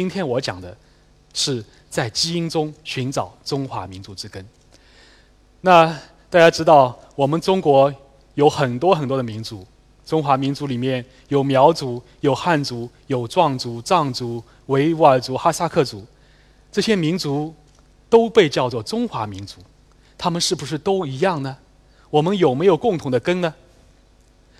[0.00, 0.74] 今天我讲的
[1.34, 4.42] 是在基因中寻找中华民族之根。
[5.60, 5.88] 那
[6.30, 7.94] 大家知道，我们中国
[8.32, 9.62] 有很多很多的民族，
[10.06, 16.06] 中华民族里面有苗族、有汉族、有壮族、藏族、维吾尔族、哈萨克族，
[16.72, 17.54] 这些民族
[18.08, 19.60] 都被叫做中华民族。
[20.16, 21.58] 他们是不是都一样呢？
[22.08, 23.54] 我们有没有共同的根呢？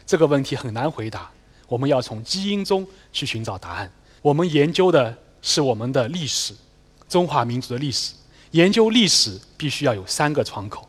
[0.05, 1.31] 这个问题很难回答。
[1.67, 3.91] 我们要从基因中去寻找答案。
[4.21, 6.55] 我们研究的是我们的历史，
[7.09, 8.13] 中华民族的历史。
[8.53, 10.89] 研究历史必须要有三个窗口：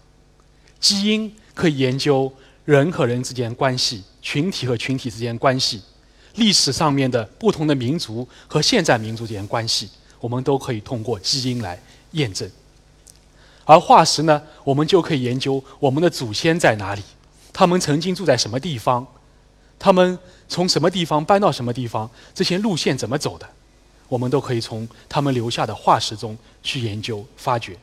[0.80, 2.32] 基因可以研究
[2.66, 5.80] 人和人之间关系、群体和群体之间关系；
[6.36, 12.49] 历史上面的不同的民族和现在民族之间关系，我们都可以通过基因来验证。
[13.66, 17.02] 而化石呢，我们就可以研究我们的祖先在哪里，
[17.54, 19.08] 他们曾经住在什么地方，
[19.80, 20.18] 他们。
[20.52, 23.49] 从什么地方搬到什么地方，这些路线怎么走的，
[24.12, 27.77] 我们都可以从他们留下的化石中去研究发掘。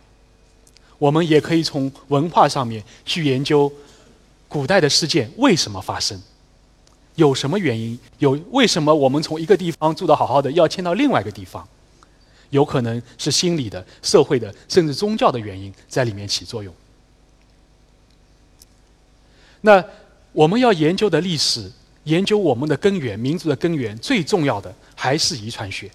[0.98, 3.72] 我们也可以从文化上面去研究
[4.46, 6.20] 古代的事件为什么发生，
[7.14, 7.98] 有什么原因？
[8.18, 11.66] 有为什么我们从一个地方住得好好的要迁到另外一个地方？
[12.50, 16.74] 有可能是心理的、社会的，甚至宗教的原因在里面起作用。
[19.62, 19.82] 那
[20.32, 21.72] 我们要研究的历史。
[22.04, 25.90] 研究我们的根源，民族的根源，最重要的还是遗传学，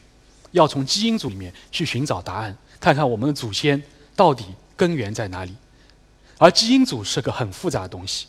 [0.53, 3.79] 要从基因组里面去寻找答案，看看我们的祖先
[4.15, 5.53] 到底根源在哪里。
[6.39, 8.25] 而基因组是个很复杂的东西，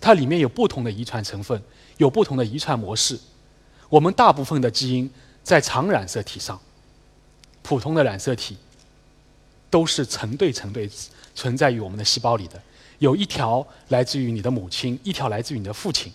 [0.00, 1.62] 它里面有不同的遗传成分，
[1.96, 3.18] 有不同的遗传模式。
[3.88, 5.10] 我们大部分的基因
[5.42, 6.60] 在常染色体上，
[7.62, 8.56] 普通的染色体
[9.68, 10.88] 都是成对成对
[11.34, 12.62] 存在于我们的细胞里的，
[12.98, 16.12] 有一条来自于你的母亲，一条来自于你的父亲。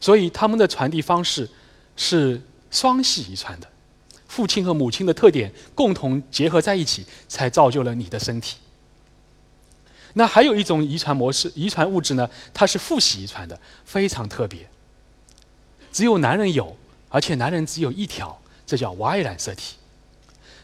[0.00, 1.48] 所以，他们的传递方式
[1.96, 3.68] 是双系遗传的，
[4.28, 8.58] 父亲和母亲的特点共同结合在一起，才造就了你的身体。
[10.12, 12.28] 那还有一种遗传模式、遗传物质呢？
[12.54, 14.68] 它是父系遗传的，非常特别，
[15.90, 16.76] 只有男人有，
[17.08, 19.76] 而且男人只有一条，这叫 Y 染色体。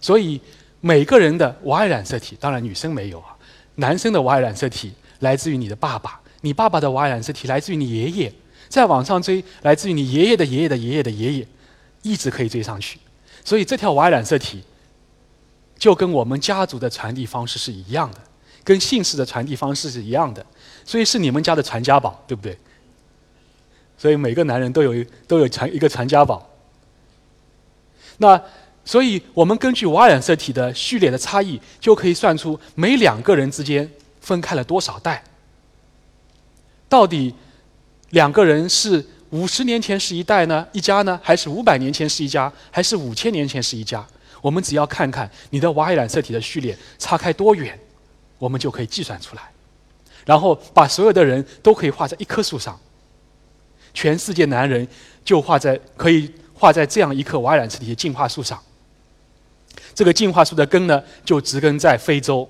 [0.01, 0.41] 所以，
[0.81, 3.37] 每个人的 Y 染色体，当然女生没有啊，
[3.77, 8.33] 男生的 Y 染色体来自于你的爸爸，你爸爸的 Y 染色体来自于你爷爷。
[8.69, 11.47] 再往上追，来自于你爷爷的爷爷的爷爷的爷爷，
[12.03, 12.99] 一直可以追上去。
[13.45, 14.65] 所以这条 Y 染色体
[15.79, 18.19] 就跟我们家族的传递方式是一样的，
[18.65, 20.45] 跟姓氏的传递方式是一样的，
[20.85, 22.59] 所以是你们家的传家宝，对不对？
[23.97, 26.51] 所以每个男人都有都有传一个传家宝。
[28.17, 28.43] 那
[28.85, 33.89] 所以我们根据 Y 染色体的序列的差异，就可以算出每两个人之间
[34.21, 35.23] 分开了多少代，
[36.89, 37.35] 到底。
[38.11, 44.07] 两个人是五十年前是一代呢，一家呢，还是五百年前是一家，还是五千年前是一家？
[44.41, 47.77] 我们只要看看你的 Y 染色体的序列差开多远，
[48.39, 49.43] 我们就可以计算出来。
[50.25, 52.79] 然后把所有的人都可以画在一棵树上，
[53.93, 54.87] 全世界男人
[55.25, 58.63] 就画在可以画在这样一棵 Y 染色体的进化树上。
[59.97, 62.49] 这个进化树的根呢，就植根在非洲。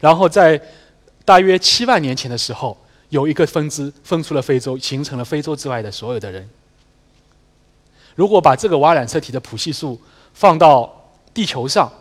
[0.00, 0.60] 然后在
[1.24, 2.76] 大约七万年前的时候。
[3.12, 6.48] 有一个分支分出了非洲，形成了非洲之外的所有的人。
[8.14, 10.00] 如果把这个 Y 染色体的谱系数
[10.32, 11.92] 放到地球上，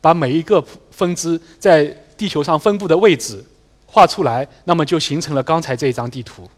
[0.00, 1.84] 把每一个分支在
[2.16, 3.44] 地球上分布的位置
[3.84, 6.48] 画出来，那么就形成了刚才这一张地图。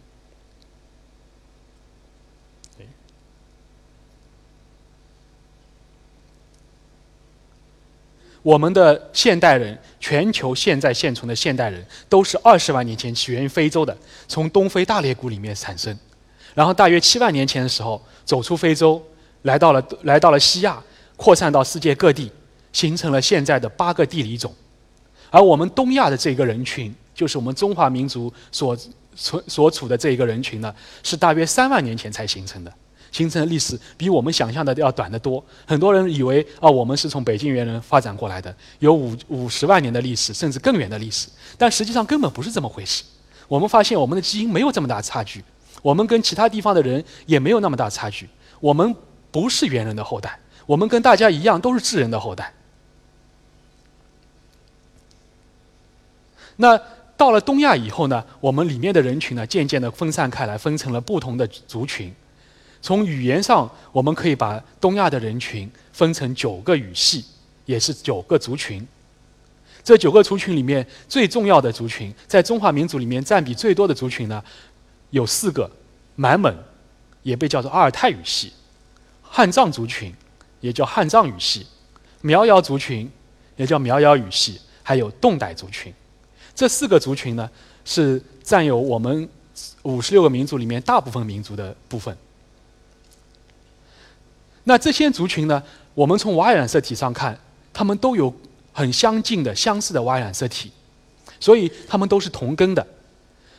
[8.42, 13.96] 我们的现代人，全球现在现存的现代人，都是二十万年前起源于非洲的，
[14.26, 15.96] 从东非大裂谷里面产生，
[16.54, 19.02] 然后大约七万年前的时候走出非洲，
[19.42, 20.82] 来到了来到了西亚，
[21.16, 22.32] 扩散到世界各地，
[22.72, 24.54] 形成了现在的八个地理种。
[25.30, 28.76] 而我们东亚的这个人群，就是我们中华民族所
[29.14, 32.72] 存所处的这一个人群呢，是大约三万年前才形成的。
[33.12, 35.44] 形成的历史比我们想象的要短得多。
[35.66, 41.28] 很多人以为啊，我们是从北京猿人发展过来的，有五五十万年的历史，甚至更远的历史。
[41.58, 43.02] 但实际上根本不是这么回事。
[43.48, 45.42] 我们发现我们的基因没有这么大差距，
[45.82, 48.28] 我们跟其他地方的人也没有那么大差距。
[48.60, 48.94] 我们
[49.30, 52.52] 不是猿人的后代，我们跟大家一样都是智人的后代。
[56.56, 56.80] 那
[57.16, 62.14] 到了东亚以后呢，我们里面的人群呢，渐渐的分散开来，分成了不同的族群。
[62.82, 67.24] 从语言上，我们可以把东亚的人群分成九个语系，
[67.66, 68.86] 也是九个族群。
[69.82, 74.42] 这九个族群里面最重要的族群，在中华民族里面占比最多的族群呢，
[75.10, 75.70] 有四个：
[76.16, 76.54] 满蒙，
[77.22, 78.48] 也被叫做阿尔泰语系；
[79.22, 80.14] 汉藏族群，
[80.60, 81.66] 也叫汉藏语系；
[82.20, 83.10] 苗瑶族群，
[83.56, 85.92] 也叫苗瑶语系；还有侗傣族群。
[86.54, 87.50] 这四个族群呢，
[87.84, 89.26] 是占有我们
[89.82, 92.14] 五十六个民族里面大部分民族的部分。
[94.64, 95.62] 那这些族群呢，
[95.94, 97.38] 我们从 Y 染色体上看，
[97.72, 98.32] 它们都有
[98.72, 100.70] 很相近的、相似的 Y 染色体，
[101.40, 102.86] 所以它们都是同根的。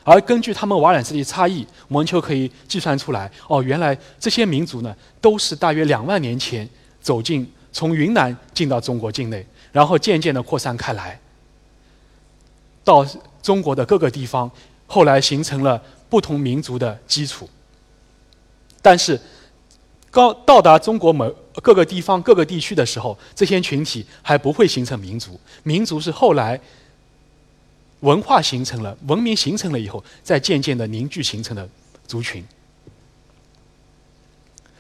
[0.04, 6.68] 而根据它们 Y 染色体差异，我们就可以计算出来：哦，原来这些民族呢，都是大约两万年前
[7.02, 11.20] 走进从云南进到中国境内，然后渐渐的扩散开来，
[12.84, 13.06] 到
[13.44, 14.50] 中国的各个地方，
[14.88, 17.50] 后来形成了不同民族的基础。
[18.82, 19.20] 但是，
[20.12, 26.60] 到到达中国某各个地方、各个地区的时候，这些群体还不会形成民族，民族是后来。
[28.02, 31.70] 文化形成了，文明形成了以后，再渐渐的凝聚形成的
[32.08, 32.44] 族群。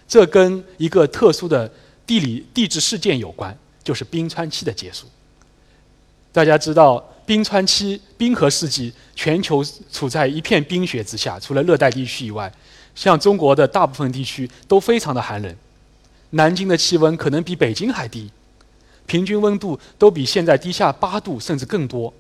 [0.08, 1.72] 这跟一个特殊的
[2.08, 5.06] 地理地质事件有关，就是冰川期的结束。
[6.32, 12.52] 大家知道，冰川期冰河世纪，全球处在一片冰雪之下，除了热带地区以外，
[12.96, 15.56] 像中国的大部分地区都非常的寒冷。
[16.32, 18.32] 南京的气温可能比北京还低，
[19.06, 22.14] 平均温度都比现在低下八度甚至更多。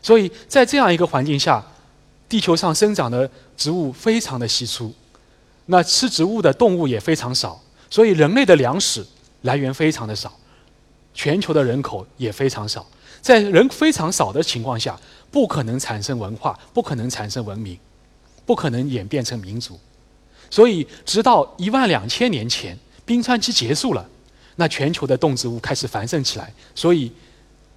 [0.00, 1.64] 所以在这样一个环境下，
[2.28, 4.92] 地球上生长的植物非常的稀疏，
[5.66, 7.60] 那吃植物的动物也非常少，
[7.90, 9.06] 所以人类的粮食
[9.42, 10.32] 来源非常的少，
[11.12, 12.86] 全球的人口也非常少，
[13.20, 14.98] 在人非常少的情况下，
[15.30, 17.78] 不可能产生文化，不可能产生文明，
[18.46, 19.78] 不可能演变成民族，
[20.54, 24.08] 所以直到一万两千年前冰川期结束了，
[24.54, 27.10] 那全球的动植物开始繁盛起来，所以。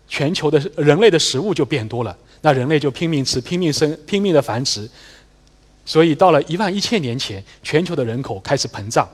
[0.09, 4.89] 全球的人类的食物就变多了，那人类就拼命吃、拼命生、拼命的繁殖，
[5.85, 9.06] 所以到了一万一千年前，全球的人口开始膨胀。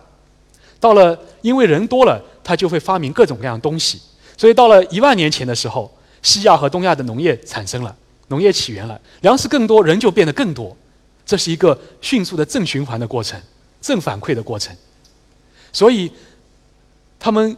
[0.79, 3.99] 到了因为人多了，他就会发明各种各样东西，
[4.37, 7.95] 所以到了一万年前的时候，西亚和东亚的农业产生了，
[8.27, 10.77] 农业起源了，粮食更多，人就变得更多，
[11.25, 13.41] 这是一个迅速的正循环的过程，
[13.81, 14.75] 正反馈的过程。
[15.71, 16.11] 所以
[17.19, 17.55] 他们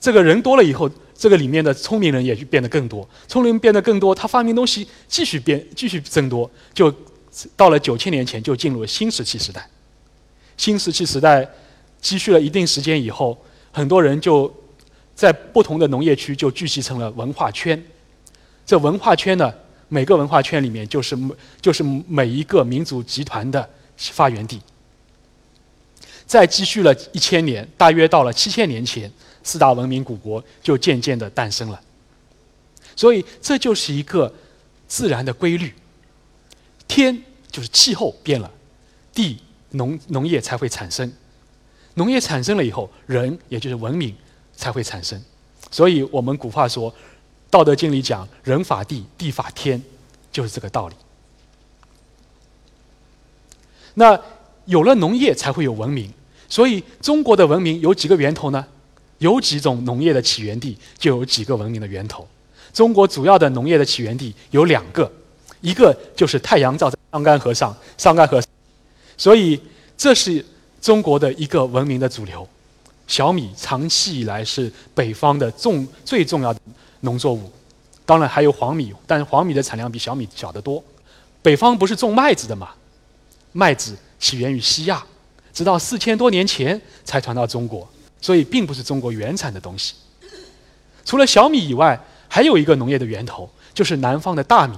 [0.00, 0.90] 这个人多了以后。
[1.16, 6.92] 这个里面的聪明人也就变得更多，聪明人变得更多，他发明东西继续变，继续增多，就
[7.56, 9.64] 到了九千年前就进入了新石器时代。
[10.56, 11.48] 新石器时代
[12.00, 13.38] 积蓄了一定时间以后，
[13.70, 14.52] 很多人就
[15.14, 17.80] 在不同的农业区就聚集成了文化圈。
[18.66, 19.54] 这文化圈呢，
[19.94, 21.16] 每个文化圈里面就是
[21.60, 24.60] 就是每一个民族集团的发源地。
[26.26, 29.08] 再积蓄了一千年，大约到了七千年前。
[29.46, 31.78] 四大文明古国就渐渐的诞生了，
[32.96, 34.32] 所以这就是一个
[34.88, 35.70] 自然的规律。
[36.88, 38.50] 天就是气候变了，
[39.12, 39.38] 地
[39.72, 41.12] 农农业才会产生，
[41.92, 44.16] 农业产生了以后，人也就是文明
[44.56, 45.22] 才会产生。
[45.70, 46.90] 所以我们古话说，
[47.54, 49.80] 《道德经》里讲“人法地，地法天”，
[50.32, 50.94] 就是这个道理。
[53.94, 54.20] 那
[54.64, 56.12] 有了农业，才会有文明。
[56.48, 58.66] 所以中国的文明有几个源头呢？
[59.18, 62.26] 有几种农业的起源地，就有几个文明的源头。
[62.72, 65.08] 中国主要的农业的起源地有两个，
[65.60, 68.42] 一个就是太阳照在桑干河上，桑干河，
[69.16, 69.60] 所以
[69.96, 70.44] 这是
[70.80, 72.46] 中国的一个文明的主流。
[73.06, 76.60] 小米长期以来是北方的重最重要的
[77.04, 77.50] 农作物，
[78.04, 80.82] 当然还有黄米，但是黄米的产量比小米小得多。
[81.40, 82.70] 北方不是种麦子的嘛？
[83.52, 85.04] 麦子起源于西亚，
[85.52, 87.88] 直到四千多年前才传到中国。
[88.20, 89.92] 所以并不是中国原产的东西。
[91.04, 94.74] 除了小米以外，还有一个农业的源头，就是南方的大米，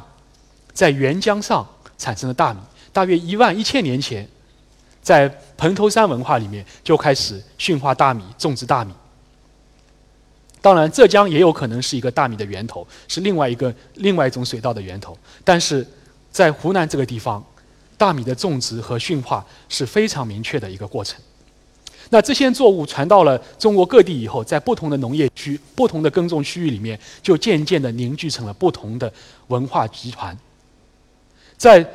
[0.72, 1.64] 在沅江上
[1.96, 2.58] 产生的大米，
[2.92, 4.28] 大约一万一千年前，
[5.00, 8.92] 在蓬头山文化里面就开始驯化大米、种植大米。
[10.66, 15.16] 当然，浙江也有可能是一个大米的源头，是另外一个另外一种水稻的源头。
[15.44, 15.86] 但是
[16.32, 17.40] 在湖南这个地方，
[17.96, 21.20] 大米的种植和驯化是非常明确的一个过程。
[22.10, 29.12] 那这些作物传到了中国各地以后，在不同的农业区、不同的耕种区域里面，就渐渐地凝聚成了不同的
[29.46, 30.36] 文化集团。
[31.56, 31.88] 在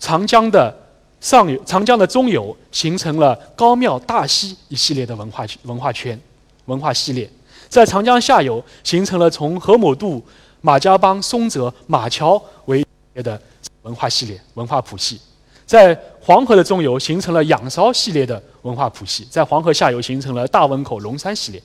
[0.00, 0.76] 长江的
[1.20, 6.20] 上游、长江的中游，形成了高庙大溪一系列的文化文化圈、
[6.64, 7.28] 文化系列；
[7.68, 10.22] 在长江下游，形成了从河姆渡、
[10.60, 13.40] 马家浜、松泽、马桥为的
[13.82, 15.20] 文化系列、文化谱系。
[15.64, 21.60] 在黄河的中游形成了仰韶系列的文化谱系，在黄河下游形成了大汶口、龙山系列，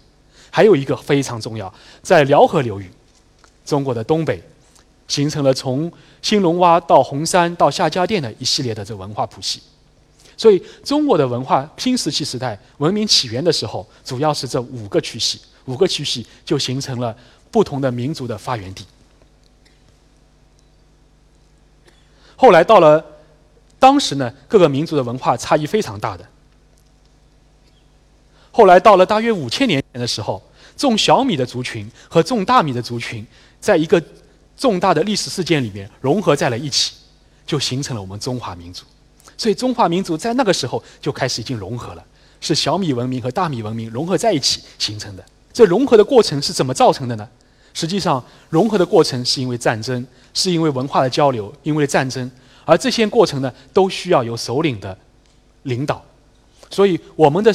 [0.50, 2.90] 还有一个非常重要，在辽河流域，
[3.64, 4.42] 中国的东北，
[5.08, 5.92] 形成了从
[6.24, 9.62] 兴隆洼到红山到夏家店的一系列的这文化谱系。
[10.36, 17.16] 所以中国的文化新石器时代文明起源的时候，主要是这五个区系，五个区系就形成了
[17.50, 18.86] 不同的民族的发源地。
[22.36, 23.06] 后来到了
[23.78, 26.28] 当时呢，各个民族的文化差异非常大的。
[28.52, 30.42] 后来到了大约五千年前的时候，
[30.76, 33.26] 种小米的族群和种大米的族群，
[33.60, 34.02] 在一个
[34.58, 36.94] 重大的历史事件里面融合在了一起，
[37.46, 38.84] 就形成了我们中华民族。
[39.38, 42.06] 所以中华民族在那个时候就开始已经融合了，
[42.40, 45.24] 是小米文明和大米文明融合在一起形成的。
[45.54, 47.28] 这融合的过程是怎么造成的呢？
[47.74, 52.30] 实际上，融合的过程是因为战争，是因为文化的交流，因为战争，
[52.66, 54.98] 而这些过程呢，都需要有首领的
[55.64, 56.04] 领导。
[56.70, 57.54] 所以，我们的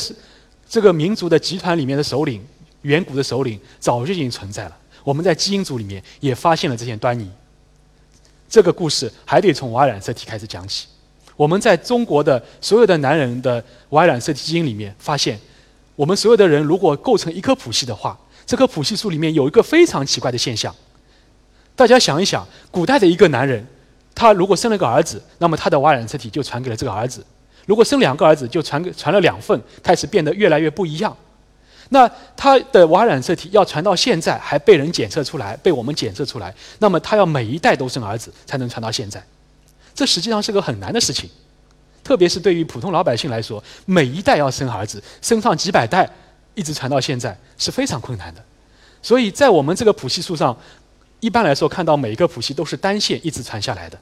[0.69, 2.43] 这个民族的集团里面的首领，
[2.83, 4.77] 远古的首领早就已经存在了。
[5.05, 7.31] 我们在基因组里面也发现了这些端倪。
[8.49, 10.87] 这个故事还得从 Y 染色体开始讲起。
[11.37, 15.39] 我们在中国的所有的男人的 Y 染色体基因里面发现，
[15.97, 20.73] 我们所有的人如果构成一颗谱系的话，这颗谱系数里面有一个非常奇怪的现象。
[21.75, 23.67] 大家想一想，古代的一个男人，
[24.15, 27.21] 他如果生了个儿子，那么他的 Y 染色体就传给了这个儿子；
[27.67, 31.17] 如果生两个儿子，就传给传了两份，开始变得越来越不一样。
[31.89, 39.25] 那他的 Y 染色体要传到现在还被人检测出来，被我们检测出来，那么他要每一代都生儿子才能传到现在。
[39.95, 41.31] 这实际上是个很难的事情，
[42.07, 46.09] 特别是对于普通老百姓来说，每一代要生儿子，生上几百代，
[46.55, 48.41] 一直传到现在是非常困难的。
[49.03, 50.57] 所以在我们这个谱系数上，
[51.19, 53.99] 一般来说看到每一个谱系都是单线一直传下来的。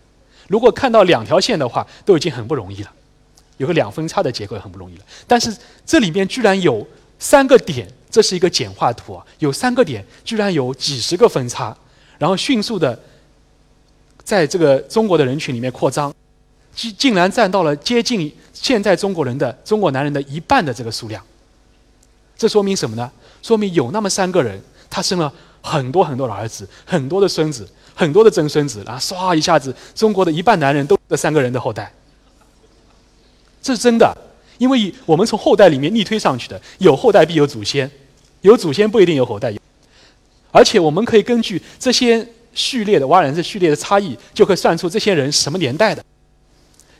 [0.48, 2.92] 如果看到两条线的话，都已经很不容易了，
[3.56, 5.04] 有个两分叉的结构很不容易了。
[5.26, 5.56] 但是
[5.86, 6.86] 这里面居然有
[7.18, 11.74] 三个点，这是一个简化图啊，有三个点，居然有几十个分叉，
[12.18, 13.00] 然后迅速的。
[14.22, 16.10] 在这个中国的人群里面扩张，
[16.74, 21.22] 竟竟然占到了接近现在中国人的中国男人的一半的这个数量。
[22.36, 23.10] 这说明什么呢？
[23.42, 31.92] 说明有那么三个人，他生了很多很多的儿子，很多的孙子，很多的曾孙子，然后唰一下子，中国的一半男人都这三个人的后代。
[33.62, 34.16] 这是真的，
[34.58, 37.90] 因为我们从后代里面逆推上去的，有后代必有祖先，
[38.40, 39.54] 有祖先不一定有后代，
[40.50, 42.26] 而且我们可以根据这些。
[42.56, 46.04] 序列的 Y 染色序列的差异，就可以算出这些人什么年代的。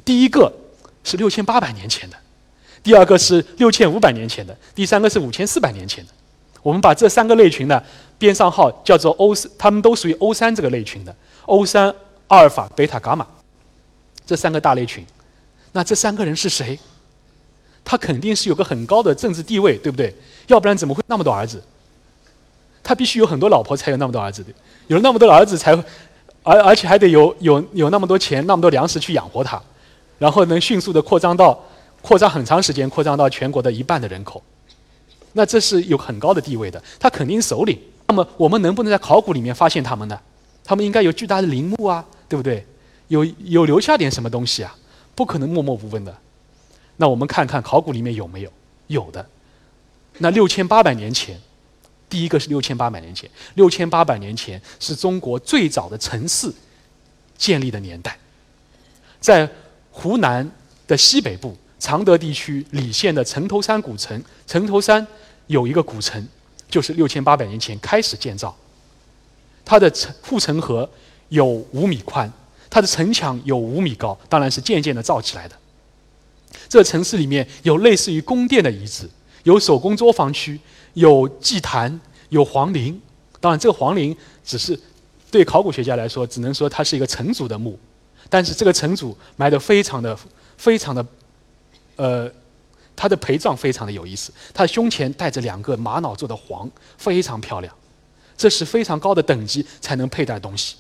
[0.05, 0.53] 第一个
[1.03, 2.17] 是六千八百年前的，
[2.83, 6.13] 第二个是六千五百年前的，第三个是五千四百年前的。
[6.63, 7.83] 我们把这三个类群呢
[8.19, 11.15] 编上号，叫做 O，他们都属于 O 三这个类群的。
[11.47, 11.95] O 三、
[12.29, 13.27] 阿尔法、贝塔、伽马
[14.27, 15.05] 这三个大类群。
[15.73, 16.79] 那这三个人是谁？
[17.85, 20.15] 他肯定是有个很高的政治地位，对不对？
[20.47, 21.63] 要不然怎么会那么多儿子？
[22.83, 24.51] 他必须有很多老婆才有那么多儿子的。
[24.87, 25.73] 有了那么多儿子，才
[26.43, 29.61] 而而且还得有有有那么多钱、那么多粮食去养活他，
[30.19, 31.59] 然后能迅速的扩张到
[32.03, 34.43] 扩张很长时间，扩张到全国的一半的人口。
[35.33, 37.79] 那这是有很高的地位的，他肯定首领。
[38.07, 40.21] 那么我们能不能在考古里面发现他们呢？
[40.63, 42.65] 他们应该有巨大的陵墓啊，对不对？
[43.09, 44.77] 有有留下点什么东西啊？
[45.15, 46.17] 不可能默默无闻的。
[46.97, 48.53] 那我们看看考古里面有没有？
[48.87, 49.27] 有的。
[50.19, 51.41] 那六千八百年前。
[52.07, 56.53] 第一个是六千八百年前，六千八百年前是中国最早的城市
[57.37, 58.17] 建立的年代，
[59.19, 59.51] 在
[59.95, 60.51] 湖南
[60.89, 65.07] 的西北部常德地区澧县的城头山古城，城头山
[65.47, 66.27] 有一个古城，
[66.69, 68.55] 就是六千八百年前开始建造。
[69.65, 70.89] 它的城护城河
[71.29, 72.31] 有五米宽，
[72.69, 75.55] 它的城墙有五米高，当然是渐渐的造起来的。
[76.69, 79.09] 这城市里面有类似于宫殿的遗址，
[79.45, 80.59] 有手工作坊区。
[80.95, 83.01] 有祭坛，有皇陵，
[83.41, 84.79] 当然这个皇陵只是
[85.29, 87.77] 对考古学家来说，只能说它是一个城主的墓，
[88.29, 90.17] 但是这个城主埋的非常的、
[90.57, 91.07] 非常的，
[91.97, 92.31] 呃，
[92.97, 97.75] 他的陪葬非常的有意思，他胸前带着两个玛瑙做的环，非常漂亮，
[98.37, 100.77] 这是非常高的等级才能佩戴东西，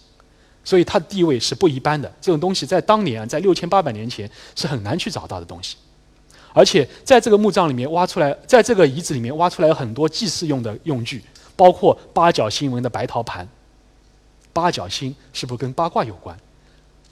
[0.64, 2.12] 所以他的地位是不一般的。
[2.20, 5.76] 这种东西在当年，在六千八百年前是很难去找到的东西。
[6.52, 11.20] 而且在这个墓葬里面挖出来，在这个遗址里面挖出来很多祭祀用的用具，
[11.56, 13.48] 包括八角星纹的白陶盘。
[14.52, 16.38] 八角星是不是跟八卦有关？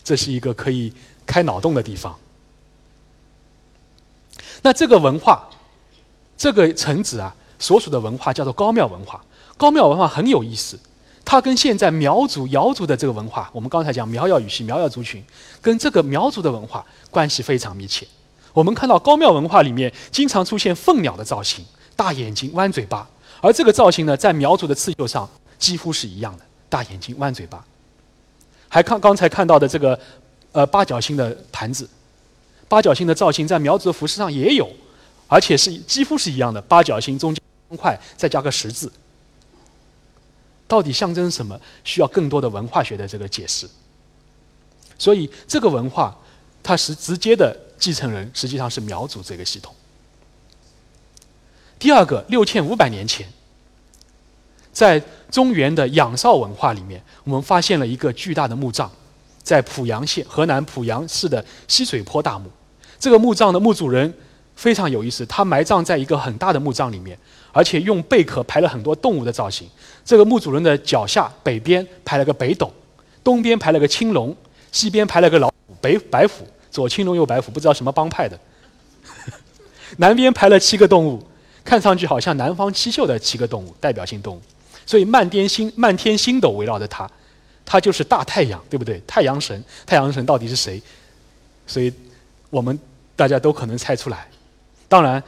[0.05, 0.93] 这是一个可以
[1.27, 2.17] 开脑洞的地方。
[4.63, 5.49] 那这个文化，
[6.37, 9.25] 这个城址啊，所属的文化叫做高庙文化。
[9.57, 10.79] 高庙文化很有意思，
[11.25, 15.23] 它跟现在苗族、瑶族的这个文化，我们刚才讲苗瑶语系、苗瑶族群，
[15.61, 18.07] 跟这个苗族的文化关系非常密切。
[18.53, 21.65] 我们看到高庙文化里面经常出现凤鸟的造型，
[21.97, 23.09] 大眼睛、弯嘴巴，
[23.41, 25.29] 而这个造型呢，在苗族的刺绣上
[25.59, 27.65] 几乎是一样的，大眼睛、弯嘴巴。
[28.73, 29.99] 还看刚才看到的这个，
[30.52, 31.87] 呃，八角星的盘子，
[32.69, 34.67] 八角星的造型在苗族的服饰上也有，
[35.29, 38.91] 而且是几乎是一样的，八角星中间方块再加个十字。
[40.67, 41.61] 到底象征什么？
[41.85, 43.69] 需要更多的文化学的这个解释。
[44.99, 46.19] 所以这个文化，
[46.62, 49.75] 它是直接的继承人，实际上是苗族这个系统。
[51.79, 53.31] 第二个，六千五百年前，
[54.73, 55.02] 在
[55.33, 58.89] 中原的仰韶文化里面，我们发现了一个巨大的墓葬，
[59.43, 62.51] 在濮阳县河南濮阳市的西水坡大墓。
[63.01, 64.12] 这个墓葬的墓主人
[64.55, 67.19] 非常有意思，他埋葬在一个很大的墓葬里面，
[67.51, 69.67] 而且用贝壳排了很多动物的造型。
[70.05, 72.71] 这个墓主人的脚下北边排了个北斗，
[73.25, 74.37] 东边排了个青龙，
[74.71, 78.39] 西边排了个老虎北白虎，左青龙右白虎，不知道什么帮派的。
[79.97, 81.23] 南边排了七个动物，
[81.65, 84.43] 看上去好像南方七秀的七个动物，代表性动物。
[84.87, 87.11] 所以漫天星漫天星斗围绕着他，
[87.65, 89.03] 他就是大太阳，对不对？
[89.07, 90.83] 太阳神，太阳神到底是谁？
[91.67, 91.93] 所以
[92.51, 92.79] 我们。
[93.15, 94.27] 大家都可能猜出来，
[94.89, 95.23] 当然，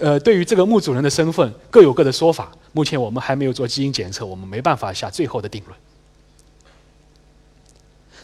[0.00, 2.50] 呃，对于这个墓主人的身份各有各的说法。
[2.72, 5.78] 目前我们还没有做基因检测，我们没办法下最后的定论。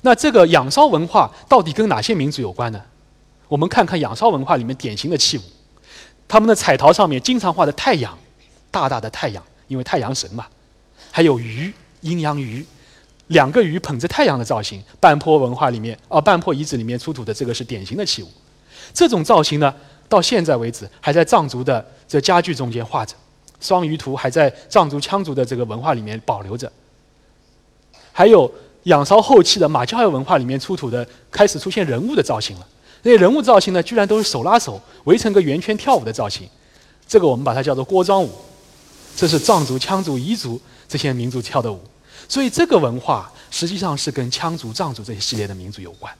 [0.02, 2.82] 那这个仰韶文化到底跟哪些民族有关呢？
[3.46, 5.42] 我们看看仰韶文化里面典型的器物，
[6.26, 8.18] 他们的彩陶上面经常画的太阳，
[8.70, 9.42] 大大的太阳，
[9.72, 10.46] 因为太阳神嘛，
[11.10, 12.62] 还有鱼，阴阳鱼，
[13.28, 14.82] 两个鱼捧着太阳的造型。
[15.00, 18.28] 半坡文化里面，哦，半坡遗址里面出土的这个是典型的器物。
[18.92, 19.74] 这种造型呢，
[20.10, 23.14] 到现在为止还在藏族的这家具中间画着，
[23.62, 26.70] 双鱼图还在藏族羌族的这个文化里面保留着。
[28.12, 28.52] 还有
[28.82, 32.68] 仰韶后期的马交文化里面出土的，开始出现人物的造型了。
[33.04, 36.46] 那些人物造型呢，居然都是手拉手围成个圆圈跳舞的造型。
[37.08, 38.30] 这个我们把它叫做锅庄舞，
[39.16, 41.80] 这是藏族、羌族、彝族这些民族跳的舞。
[42.28, 46.12] 所以这个文化实际上是跟羌族、藏族这些系列的民族有关。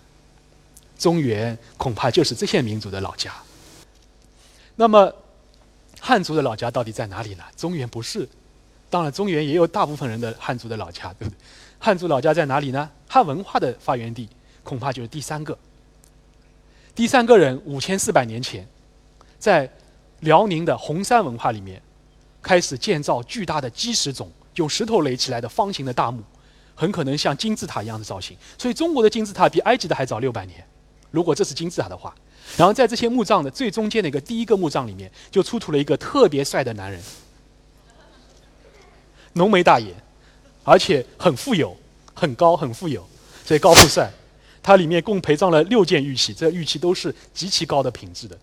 [0.99, 3.33] 中原恐怕就是这些民族的老家。
[4.77, 5.13] 那么，
[6.01, 7.45] 汉族的老家到底在哪里呢？
[7.57, 8.29] 中原不是，
[8.89, 11.37] 当然中原也有大部分人的汉族的老家，对不对？
[11.79, 12.89] 汉族老家在哪里呢？
[13.09, 14.29] 汉文化的发源地
[14.63, 15.57] 恐怕就是第三个。
[16.95, 18.67] 第三个人五千四百年前，
[19.39, 19.71] 在
[20.21, 21.81] 辽宁的红山文化里面，
[22.43, 26.23] 开始建造巨大的基石冢，用石头垒起来的方形的大墓，
[26.75, 28.37] 很可能像金字塔一样的造型。
[28.59, 30.63] 所以中国的金字塔比埃及的还早六百年。
[31.11, 32.15] 如果这是金字塔的话，
[32.57, 37.01] 然后在这些墓葬的最中间的一个第一个墓葬里面，就出土了一个特别帅的男人，
[39.35, 39.95] 浓眉大眼，
[40.65, 41.77] 而且很富有，
[42.13, 43.07] 很高，很富有，
[43.45, 44.11] 所以高富帅。
[44.63, 48.39] 他里面共陪葬了六件玉器，这玉器都是极其高的品质的，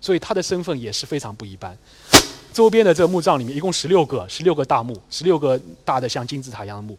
[0.00, 1.76] 所以他的身份也是非常不一般。
[2.58, 6.98] 周边的这个墓葬里面一共十六个，十六个大墓，十六个大的像金字塔一样的墓，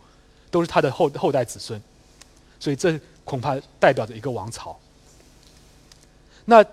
[0.49, 1.77] 都是他的后后代子孙，
[2.61, 4.79] 所以这恐怕代表着一个王朝。
[6.45, 6.63] 那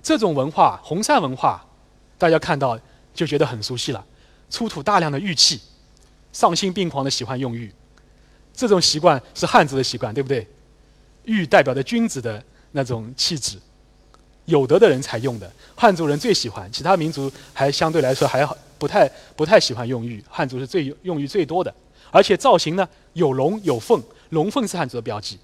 [0.00, 1.66] 这种文化，红山文化，
[2.18, 2.78] 大家看到
[3.12, 4.06] 就觉得很熟悉了。
[4.48, 5.60] 出土大量的玉器，
[6.32, 7.74] 丧心病狂的喜欢用玉，
[8.54, 10.46] 这种习惯是汉族的习惯，对不对？
[11.24, 13.58] 玉代表着君子的那种气质，
[14.46, 15.50] 有德的人才用的。
[15.76, 21.72] 汉族人最喜欢，其他民族还相对来说还好不太不太喜欢用玉，汉族是最用玉最多的。
[22.10, 25.38] 而且造型呢，有龙有凤，龙凤是汉族的标记，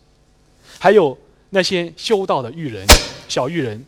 [0.79, 1.17] 还有
[1.51, 2.87] 那些修道的玉人。
[3.29, 3.85] 小玉人，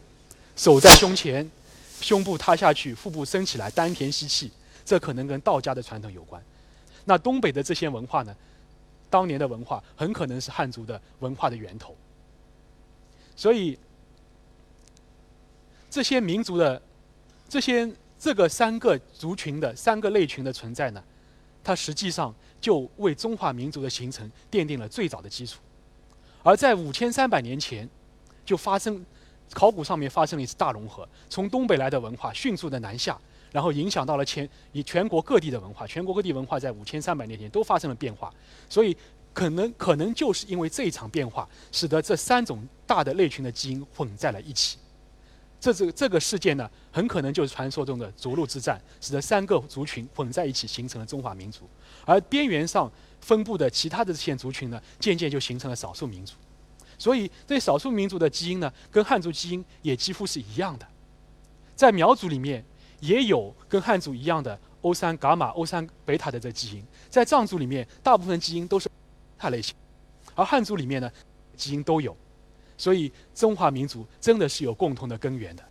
[0.57, 1.48] 手在胸前，
[2.00, 4.50] 胸部塌下去，腹部升起来，丹田吸气，
[4.85, 6.42] 这可能跟道家的传统有关。
[7.05, 8.35] 那东北的这些文化呢？
[9.11, 11.94] 当年的文化很可能是汉族的文化的源头。
[13.37, 13.79] 所以，
[15.94, 16.83] 这些民族的
[17.48, 21.00] 这些这个三个族群的三个类群的存在呢，
[21.62, 25.61] 它实际上就为中华民族的形成奠定了最早的基础。
[26.42, 27.88] 而在五千三百年前，
[28.44, 29.07] 就发生。
[29.52, 33.16] 考古上面发生了一次大融合，从东北来的文化迅速的南下，
[33.52, 38.33] 然后影响到了全以全国各地的文化，全国各地文化在五千三百年前都发生了变化，
[38.70, 38.96] 所以
[39.35, 44.78] 可能可能就是因为这一场变化，使得这三种大的类群的基因混在了一起。
[45.64, 51.66] 这这这个事件呢，很可能就是传说中的逐鹿之战，使得三个族群混在一起形成了中华民族，
[52.05, 52.90] 而边缘上
[53.22, 56.35] 分布的其他的这些族群呢，渐渐就形成了少数民族。
[56.98, 60.87] 所以，这少数民族的基因呢，跟汉族基因也几乎是一样的。
[61.74, 62.62] 在苗族里面，
[63.00, 66.85] 也有跟汉族一样的欧三伽马、欧三贝塔的这基因。
[67.09, 68.90] 在藏族里面，大部分基因都是
[69.38, 69.74] 他类型，
[70.35, 71.11] 而汉族里面呢，
[71.57, 72.14] 基因都有。
[72.85, 75.64] 所以中华民族真的是有共同的根源的。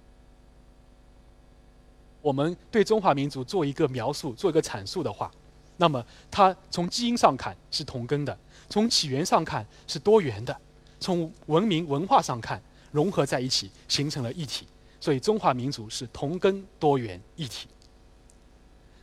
[2.23, 5.29] 我们对中华民族做一个描述做一个阐述的话
[5.77, 8.35] 那么它从基因上看是同根的。
[8.67, 10.57] 从起源上看是多元的。
[10.99, 12.59] 从文明文化上看
[12.91, 14.67] 融合在一起形成了一体。
[14.99, 17.67] 所以中华民族是同根多元一体。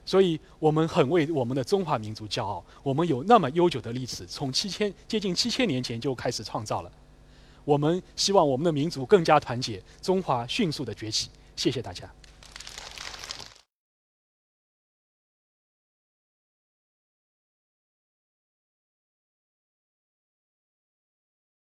[0.05, 2.65] 所以我们很为我们的中华民族骄傲。
[2.83, 6.91] 我们有那么悠久的历史从七千接近七千年前就开始创造了
[7.65, 11.29] 我们希望我们的民族更加团结中华迅速的崛起。
[11.57, 12.11] 谢谢大家。